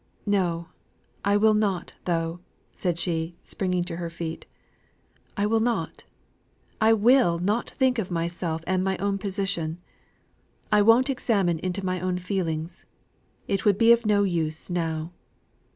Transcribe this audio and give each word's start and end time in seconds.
No, 0.25 0.69
I 1.23 1.37
will 1.37 1.53
not 1.53 1.93
though," 2.05 2.39
said 2.71 2.97
she, 2.97 3.35
springing 3.43 3.83
to 3.83 3.97
her 3.97 4.09
feet. 4.09 4.47
"I 5.37 5.45
will 5.45 5.59
not 5.59 6.05
I 6.81 6.91
will 6.91 7.37
not 7.37 7.69
think 7.69 7.99
of 7.99 8.09
myself 8.09 8.63
and 8.65 8.83
my 8.83 8.97
own 8.97 9.19
position. 9.19 9.77
I 10.71 10.81
won't 10.81 11.11
examine 11.11 11.59
into 11.59 11.85
my 11.85 11.99
own 12.01 12.17
feelings. 12.17 12.85
It 13.47 13.63
would 13.63 13.77
be 13.77 13.91
of 13.91 14.03
no 14.07 14.23
use 14.23 14.71
now. 14.71 15.11